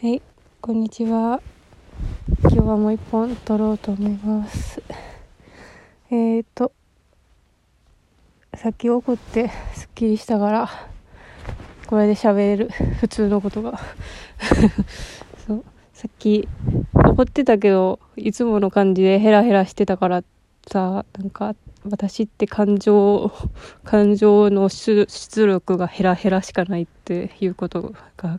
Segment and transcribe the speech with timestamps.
[0.00, 0.22] はい、
[0.60, 1.40] こんにちは。
[2.42, 4.80] 今日はもう一本撮ろうと思います。
[6.08, 6.70] えーと、
[8.54, 10.68] さっき怒ってすっきりしたから、
[11.88, 12.68] これで喋れる。
[13.00, 13.80] 普通のことが。
[15.44, 16.48] そう、さっき
[16.94, 20.22] 怒ってたけど、いつもの感じでヘラヘラしてたから
[20.68, 21.56] さ、なんか、
[21.90, 23.32] 私って感情、
[23.82, 25.08] 感情の出
[25.44, 28.38] 力がヘラヘラしかないっていうことが、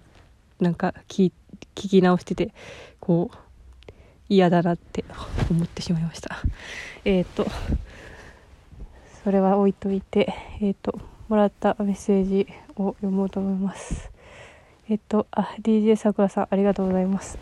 [0.60, 1.32] なんか聞
[1.76, 2.54] 聞き直してて、
[3.00, 3.38] こう、
[4.28, 5.06] 嫌だなって
[5.50, 6.38] 思ってしまいました。
[7.06, 7.48] えっ、と、
[9.24, 14.12] それは置いといて、えっ、と、もらったメッセージを読もうと思います。
[14.90, 17.38] えっ、と、あ、DJ さくらさん、ありがとうございます。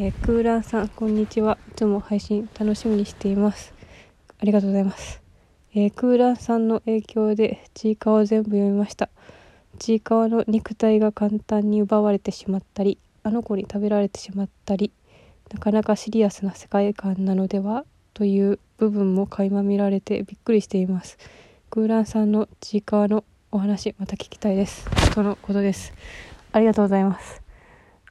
[0.00, 1.58] えクーラーさん、こんにちは。
[1.72, 3.74] いつも配信楽しみにしています。
[4.40, 5.20] ありがとうございます。
[5.74, 9.08] えクーラーさんの影響でちいかを全部読みました。
[9.78, 14.92] ちいかわの肉体が簡単に奪われてしまったり、あの子に食べられてしまったり、
[15.52, 21.18] なかなかシリアスな世界観なのではという部分も垣間見られてびっくりしています。
[21.70, 24.86] クーラーさんのちいかわのお話また聞きたいです。
[25.14, 25.94] とのことです。
[26.52, 27.42] ありがとうございます。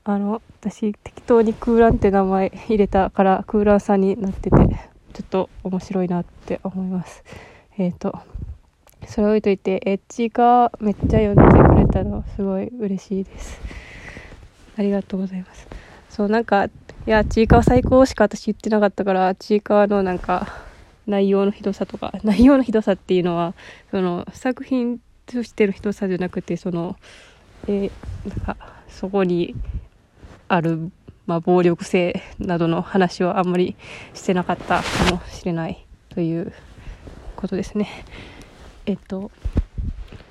[0.03, 4.67] あの、私適当にクーランって名前入れたからクーラーさんになってて、ちょ
[5.23, 7.23] っと面白いなって思います。
[7.77, 8.17] えっ、と、
[9.08, 13.59] それ置いといて、エッチがめっちゃ読んでくれたのすごい嬉しいです。
[14.77, 15.67] ありがとうございます。
[16.09, 16.69] そう、なんか、い
[17.05, 20.47] や、ちいかわ最高しか私言ってなかったから、ちいかわのなんか、
[21.08, 23.53] 内容のひどさとか、 内容のひどさっていうのは、
[23.91, 26.97] その、作品としてのひどさじゃなくて、その、
[27.67, 28.58] えーなんか、
[28.89, 29.55] そこに
[30.47, 30.92] ある、
[31.25, 33.75] まあ、暴力性などの話をあんまり
[34.14, 36.52] してなかったかもしれないという
[37.36, 37.88] ことですね。
[38.88, 39.31] えっと、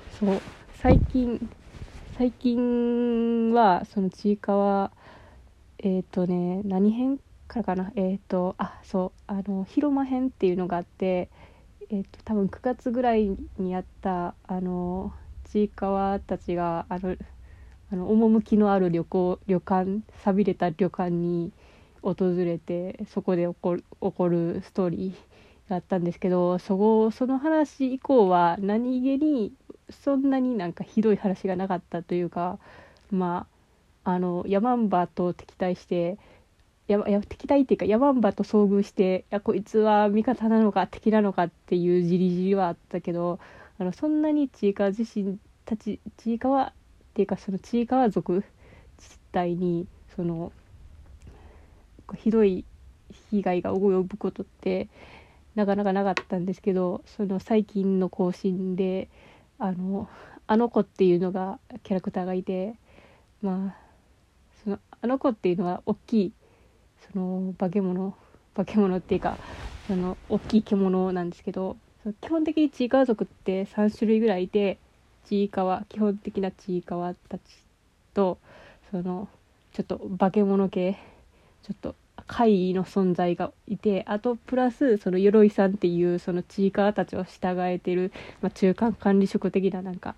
[0.09, 0.41] そう、
[0.73, 1.39] 最近、
[2.17, 4.91] 最近は、そのちいかわ、
[5.79, 11.29] えっ、とね、何編からかな、えっ、と、あ、そう、あの、広間編っていうのがあって、
[11.91, 15.13] えっ、と、多分9月ぐらいにやった、あの、
[15.45, 17.15] ちいかわたちが、あの、
[17.91, 21.53] あの趣のある旅行旅館寂れた旅館に
[22.01, 25.36] 訪れてそこで起こる起こるストーリー。
[25.69, 29.53] があったんですけどそこその話以降は何気に
[29.89, 32.59] そんなになんかひどい話がなかったというか
[33.11, 33.47] ま
[34.03, 36.17] ああのヤマンバと敵対して
[36.87, 43.39] やや敵対っていうかヤマンバと遭遇していやこいつは味方なのか敵なのかっていうじりじりはあったけど
[43.77, 48.45] あのそんなにちいかわ自身たちちいかわっていうかそのちいかわ族
[48.97, 50.53] 自体にその
[52.15, 52.63] ひどい
[53.29, 54.87] 被害が及ぶことって
[55.57, 59.09] なかなかなかったんですけどその最近の更新で
[59.57, 60.07] あの
[60.45, 62.75] あの子っていうのがキャラクターがいて
[63.41, 63.75] まあ
[64.63, 66.31] そのあの子っていうのは大きい
[67.11, 68.13] その化け物
[68.55, 69.35] 化け物っていうか
[69.87, 71.75] その大きい獣なんですけど
[72.21, 74.77] 基本的にちいかわ族って3種類ぐらいいて
[75.25, 77.41] ちいかわ基本的なちいかわたち
[78.13, 78.37] と
[78.91, 79.27] その
[79.73, 80.99] ちょっと化け物系
[81.63, 81.95] ちょっと
[82.25, 88.11] 怪異の存在がいてあとプラスその鎧さんっていうそのちいかわたちを従えてる、
[88.41, 90.15] まあ、中間管理職的ななんか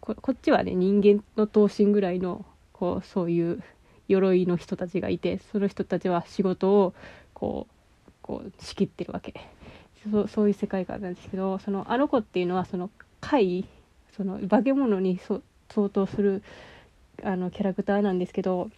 [0.00, 3.62] こっちはね人間の頭身ぐらいのこうそういう
[4.08, 6.94] 鎧の人たちがいてその人たちは仕事を
[7.34, 9.34] こうこう仕切ってるわけ。
[10.10, 13.64] そうそういう世界観なんですけどそのあの子っていうのはその怪異
[14.16, 15.20] その化け物に
[15.68, 16.42] 相当する
[17.22, 18.68] あのキャラクターなんですけど、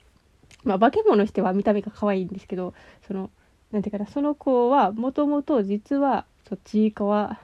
[0.65, 2.75] まあ、化け物しては見た目が可愛いんですけど
[3.07, 3.31] その
[3.73, 7.41] なんていうかなその子はもともと実はそちいかわ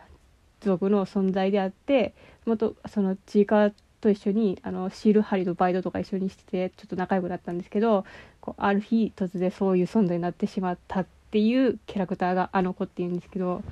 [0.60, 2.14] 族の存在であって
[2.46, 3.70] 元そのちいかわ
[4.00, 8.04] と一緒にあのシール貼りのバイトとか一緒にしててちょっと仲良くなったんですけど
[8.40, 13.62] こうある日突然そういう存在になってしまったっていうキャラクターがあの子っていうんですけど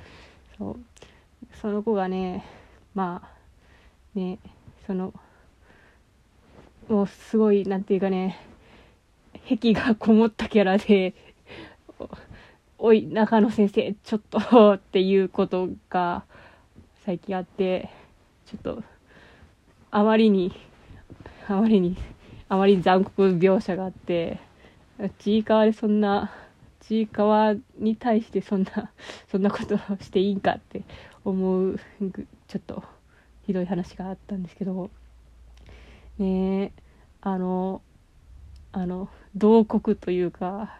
[0.57, 0.79] そう。
[1.61, 2.45] その子がね
[2.93, 3.29] まあ
[4.13, 4.39] ね
[4.85, 5.13] その
[6.87, 8.39] もうすごいなんていうかね
[9.47, 11.13] 癖がこもったキャラで
[12.77, 16.23] 「おい中野先生ちょっと」っていうことが
[17.05, 17.89] 最近あって
[18.45, 18.83] ちょっと
[19.91, 20.53] あまりに
[21.47, 21.97] あまりに
[22.47, 24.39] あまりに残酷描写があって
[25.19, 26.31] ちいかわでそんな
[26.81, 28.91] ちいかわに対してそんな
[29.29, 30.83] そんなことをしていいんかって
[31.23, 31.79] 思う
[32.47, 32.83] ちょっと
[33.45, 34.89] ひどい話があったんですけど
[36.17, 36.71] ねえ
[37.21, 37.81] あの
[38.71, 40.79] あの慟哭というか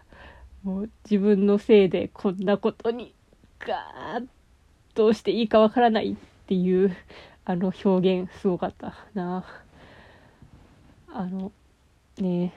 [0.62, 3.14] もう自分のせいでこんなことに
[3.58, 4.26] ガーッ
[4.94, 6.16] どうしていいかわからないっ
[6.46, 6.94] ていう
[7.44, 9.44] あの表現すごかったな。
[11.12, 11.52] あの
[12.18, 12.52] ね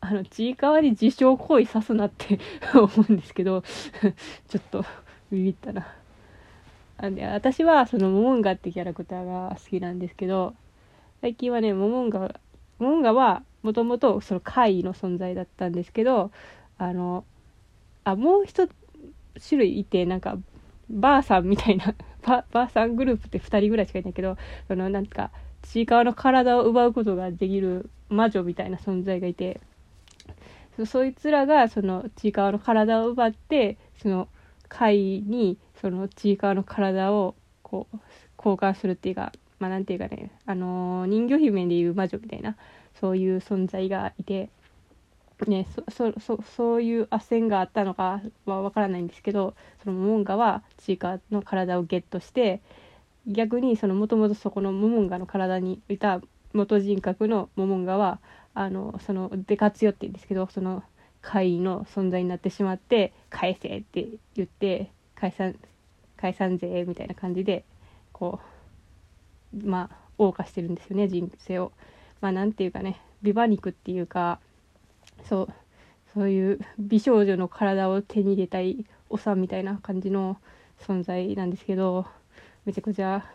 [0.00, 2.38] あのちいかわに自傷行為さすなって
[2.74, 3.62] 思うんですけど
[4.48, 4.84] ちょっと
[5.30, 5.86] ビビったな。
[6.96, 10.54] あで私はそのモモンガってキャラクターが好きなんですけど
[11.20, 12.20] 最近はねモモンガ
[12.78, 16.30] モモンガはもともとその怪異の存在だったんですけど
[16.76, 17.24] あの
[18.04, 18.68] あもう一
[19.48, 20.36] 種類いてなんか
[20.90, 24.36] ばあさんみたいな ばあさんグループって2人ぐらいしかいないけど
[24.68, 25.30] そのなんか
[25.62, 29.60] ちいかわの体を奪うことができる魔女みたいな存在がいて
[30.84, 34.28] そいつらがそのちいかわの体を奪ってその
[34.68, 37.98] 貝にそのちいかわの体をこう
[38.36, 42.56] 交換するっていうかまあなんていうかねあのー、人魚姫でいう魔女みたいな
[43.00, 44.50] そういう存在がいて
[45.46, 52.60] ねそそそそういう斡旋があったのかはわからないんですけどそのモモンガはちいかわの体をゲットして
[53.26, 56.20] 逆にそのもともとそこのモモンガの体にいた
[56.52, 58.20] 元人格のモモンガは
[58.54, 60.82] あのそのデカツヨって言うんですけどその
[61.20, 65.56] 怪異の存在になってしまって返せって言って解散
[66.16, 67.64] 解散税みたいな感じで
[68.12, 68.40] こ
[69.52, 71.72] うまあ謳歌してるんですよね人生を。
[72.24, 74.40] まあなんていうかねビバ肉っていうか
[75.28, 75.48] そう
[76.14, 80.38] そういう美少女の体を手に入れたいおさんみたいな感じの
[80.80, 82.06] 存在なんですけど
[82.64, 83.26] めちゃくちゃ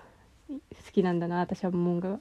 [0.50, 0.58] 好
[0.92, 2.20] きなんだな私はモンガが。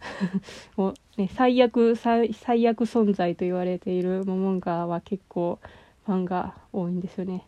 [0.78, 2.30] もうね、最悪最
[2.66, 5.58] 悪存在と言われているモモンガは結構
[6.06, 7.44] ファンが多いんですよね。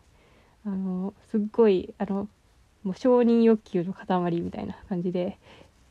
[0.67, 2.29] あのすっごいあの
[2.83, 5.39] もう承認欲求の塊みたいな感じで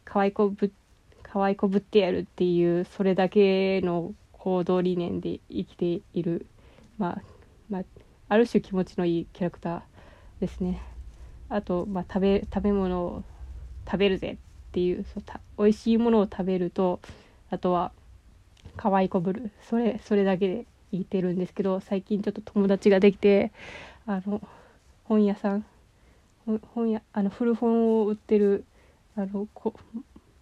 [0.06, 0.72] 可愛い子ぶ
[1.32, 6.46] 可愛い子ぶってやるっていうそれだけの行動理念で生きている、
[6.98, 7.22] まあ
[7.70, 7.84] まあ、
[8.28, 9.82] ある種気持ちのいいキャラクター
[10.42, 10.82] ですね。
[11.48, 13.24] あと、まあ、食べ食べ物を
[13.86, 14.38] 食べるぜっ
[14.74, 17.00] ていうそうた美味しいものを食べると
[17.50, 17.92] あとは
[18.76, 23.52] 可愛いこぶるそれそれだけで生きてるんですけど最近ちょっと友達ができて
[24.06, 24.42] あの
[25.06, 25.66] 本屋さん
[26.74, 28.66] 本屋あの古本を売ってる
[29.16, 29.74] あのこ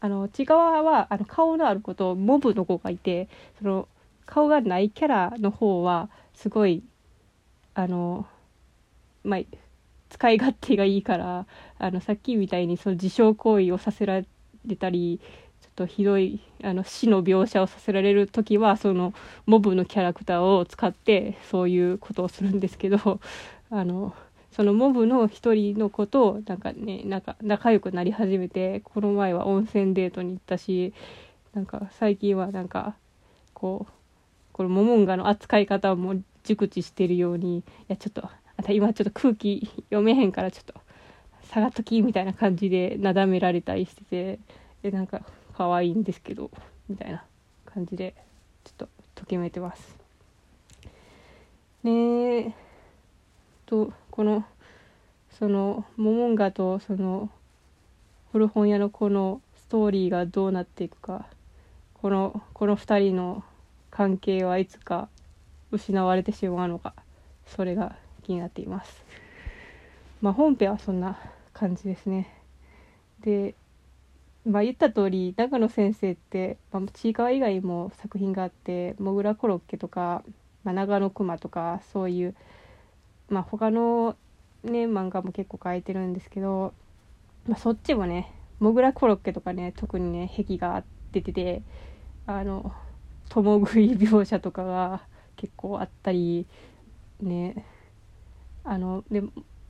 [0.02, 3.28] あの内側はあの顔のある子とモブの子がいて
[3.62, 3.88] その
[4.26, 6.84] 顔がないキャラの方はすごい
[7.74, 8.26] あの
[9.24, 9.40] まあ
[10.10, 11.46] 使い勝手がいいから
[11.78, 14.22] あのさっきみたいにその自傷行為をさせら
[14.66, 15.20] れたり
[15.62, 19.14] ちょっとひどいあの死の描写をさせられる時はその
[19.46, 23.20] モブのキャラクターを使ってそういうことをするんですけど
[23.70, 24.16] あの
[24.52, 30.94] そのモブの一人の子となんかねなんか仲良くなり始めてこの前は温泉デートに行ったし
[31.54, 32.96] なんか最近はなんか
[33.54, 33.94] こう
[34.54, 38.26] このモモンガの扱い方も熟知してるようにいやちょっと
[38.58, 40.74] あた今ちょっと空気読めへんからちょっと
[41.52, 44.40] 下がっときみたいな感じでなだめられたりしてて
[44.82, 45.22] でなんか
[45.54, 46.52] 可愛いんですけど
[46.88, 47.24] みたいな
[47.66, 48.16] 感じで
[48.64, 49.98] ちょっとときめいてます。
[51.84, 52.56] ね
[53.70, 54.44] とこの
[55.38, 57.30] そのモモンガとその
[58.32, 61.28] 古本屋の子のストーリーがどうなっていくか
[61.94, 63.44] このこの2人の
[63.92, 65.08] 関係はいつか
[65.72, 66.96] 失われてしまうのか
[67.46, 69.04] それが気になっています。
[70.22, 71.18] まあ、本編はそんな
[71.54, 72.28] 感じですね。
[73.22, 73.54] で、
[74.46, 80.24] まあ、言った通り長野先生って、まあ、ちいかわ以外も作品があって「もぐらコロッケ」とか
[80.64, 82.36] 「まあ、長野くま」とかそういう、
[83.30, 84.16] まあ、他の
[84.64, 86.74] ね漫画も結構描いてるんですけど、
[87.48, 91.62] まあ、そっちもね「もぐらコロッケ」とかね特にね壁が出てて
[92.26, 92.74] あの
[93.30, 95.02] 共食い描写とかが
[95.36, 96.46] 結構あったり
[97.22, 97.66] ね
[98.64, 99.24] あので、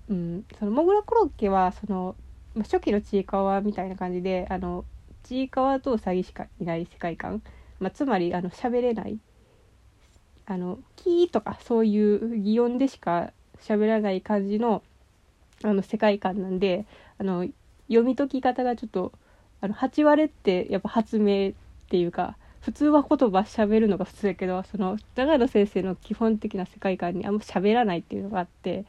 [0.09, 2.15] うん、そのモグラコロッケはその
[2.57, 4.85] 初期のちいかわみたいな感じであの
[5.23, 7.43] ちいかわとウサギしかいない世界観、
[7.79, 9.19] まあ、つまりあの喋れない。
[10.45, 14.81] あのキーとかそういう擬音でしか喋らない感じの
[15.63, 16.85] あの世界観なんで
[17.17, 17.45] あの
[17.87, 19.11] 読み解き方がちょっと
[19.61, 21.51] あの8割ってやっぱ発明っ
[21.89, 28.85] ていうか普通は言葉喋るのが普通だけどその長野先生の基本的な世界観にあんま喋らないっていうのがあって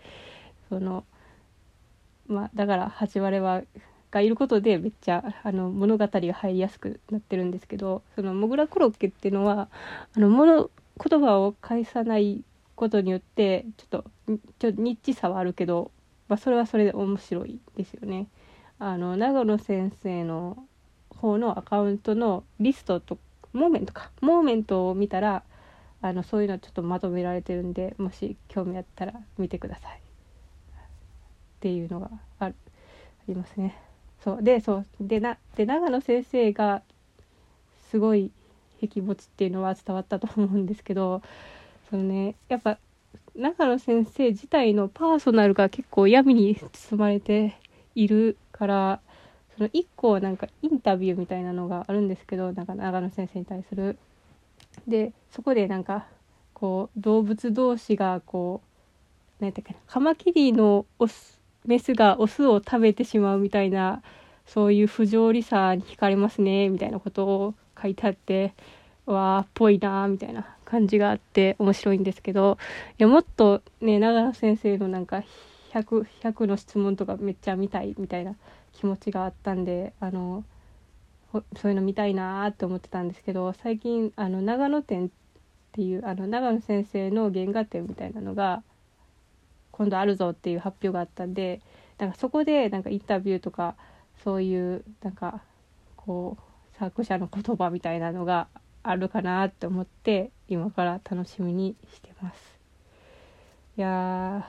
[0.68, 1.04] その
[2.28, 3.62] まあだから八割は
[4.10, 9.68] がいることでめっちゃあの物語が入りやすくなってるんですけどそのモグラコロッケっていうのは
[10.16, 10.70] あの物
[11.02, 12.42] 言葉を返さない
[12.80, 14.10] ことによってちょっと
[14.58, 15.90] ちょニッチさはあるけど、
[16.28, 18.28] まあ、それはそれで面白いですよね。
[18.78, 20.64] あの長野先生の
[21.10, 23.18] 方のアカウントのリストと
[23.52, 25.42] モーメントかモーメントを見たら
[26.00, 30.00] あのそういうのちょっとまとめられてるんでもし興味あったら見てくださいっ
[31.60, 33.76] ていうのがあるありますね。
[34.25, 36.80] そうでそうでなで長野先生が
[37.90, 38.32] すごい
[38.80, 41.20] 壁持ちっていうのは伝わったと思うんですけど
[41.90, 42.78] そのねやっぱ
[43.35, 47.56] 長野先生自体のパーソナルが結構闇に包まれて
[47.94, 49.00] いるから
[49.56, 53.99] その1個なんかインタビューみたいなのがあるんですけどなんか長野先生に対する。
[54.87, 56.06] でそこでなんか
[56.54, 64.02] こう動物同士がこう何やったっけなカマキリのオスメスがオスを食べてしまうみたいな
[64.47, 68.54] そういう不条理さに惹かれますねみたいなことを書いてあって
[69.07, 72.59] わーっぽいなーみたいな感じがあって面白いんですけど
[72.99, 75.25] いやもっとね長野先生のなんか
[75.73, 78.35] 100, 100の質問とかめっちゃ見たいみたいな
[78.73, 80.45] 気持ちがあったんであの
[81.33, 85.11] そういうの見たいなーって思ってたんですけど最近あの長野展っ
[85.73, 88.62] ていうあの長野先生の原画展みたいなのが
[89.71, 91.61] 今度あるぞっていう発表があったんで
[91.99, 93.76] なんかそこでなんかインタビューとか
[94.25, 95.42] そういうなんか
[95.97, 98.49] こう作者の言葉みたいなのが
[98.82, 102.58] あるかなって思って今から楽しみにしてます。
[103.76, 104.46] いや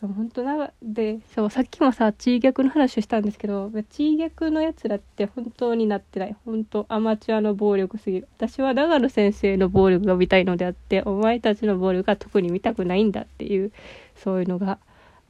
[0.00, 6.36] 本当なでそうさっきもさ地位逆の話をしたんですけど地位逆のやつらって本当になってない。
[6.46, 8.28] 本当アマチュアの暴力すぎる。
[8.38, 13.72] 私は長野先生の暴力が見たいのであってお前たちの暴力が特に見たくないんだっていう
[14.16, 14.78] そういうのが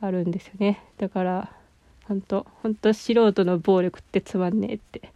[0.00, 0.85] あるんですよね。
[0.99, 1.52] だから
[2.11, 5.12] 本当本当素人の暴力ってつまんねえって。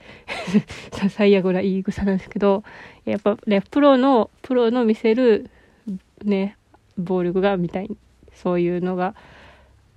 [1.11, 2.63] 最悪な言い草なんですけど
[3.05, 5.51] やっぱねプロのプロの見せる
[6.23, 6.57] ね
[6.97, 7.91] 暴力が見たい
[8.33, 9.17] そういうのが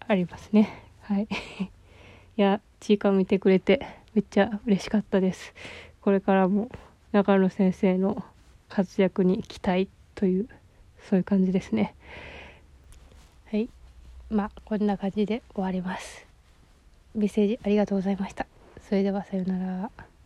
[0.07, 0.85] ありますね。
[1.01, 1.27] はい。
[2.35, 3.85] いやちいか見てくれて
[4.15, 5.53] めっちゃ嬉しかったです。
[6.01, 6.71] これからも
[7.11, 8.25] 中野先生の
[8.69, 10.49] 活躍に期待という
[11.07, 11.93] そういう感じですね。
[13.51, 13.69] はい。
[14.31, 16.26] まあこんな感じで終わります。
[17.17, 18.45] メッセージありがとうございました。
[18.87, 20.16] それではさようなら。